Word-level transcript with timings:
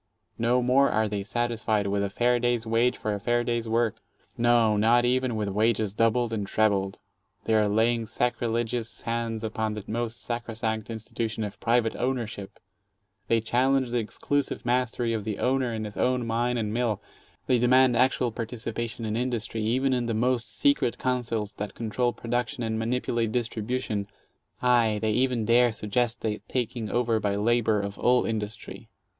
No 0.39 0.63
more 0.63 0.89
are 0.89 1.07
they 1.07 1.21
satisfied 1.21 1.85
with 1.85 2.03
"a 2.03 2.09
fair 2.09 2.39
day's 2.39 2.65
wage 2.65 2.97
for 2.97 3.13
a 3.13 3.19
fair 3.19 3.43
day's 3.43 3.67
work"; 3.69 3.97
no, 4.35 4.75
not 4.75 5.05
even 5.05 5.35
with 5.35 5.49
wages 5.49 5.93
doubled 5.93 6.33
and 6.33 6.47
trebled. 6.47 6.97
They 7.43 7.53
are 7.53 7.69
laying 7.69 8.07
sacriligious 8.07 9.03
hands 9.03 9.43
upon 9.43 9.75
the 9.75 9.83
most 9.85 10.19
sacrosanct 10.23 10.89
institution 10.89 11.43
of 11.43 11.59
private 11.59 11.95
ownership, 11.95 12.59
they 13.27 13.41
challenge 13.41 13.91
the 13.91 13.99
exclusive 13.99 14.65
mastery 14.65 15.13
of 15.13 15.23
the 15.23 15.37
owner 15.37 15.71
in 15.71 15.85
his 15.85 15.97
own 15.97 16.25
mine 16.25 16.57
and 16.57 16.73
mill, 16.73 16.99
they 17.45 17.59
demand 17.59 17.95
actual 17.95 18.31
participation 18.31 19.05
in 19.05 19.15
industry, 19.15 19.61
even 19.61 19.93
in 19.93 20.07
the 20.07 20.15
most 20.15 20.51
secret 20.57 20.97
councils 20.97 21.53
that 21.57 21.75
control 21.75 22.11
production 22.11 22.63
and 22.63 22.79
manipulate 22.79 23.31
dis 23.31 23.47
tribution,— 23.47 24.07
aye 24.63 24.97
,they 24.99 25.11
even 25.11 25.45
dare 25.45 25.71
suggest 25.71 26.21
the 26.21 26.41
taking 26.47 26.89
over 26.89 27.19
by 27.19 27.35
labor 27.35 27.79
of 27.79 27.99
all 27.99 28.25
industry. 28.25 28.89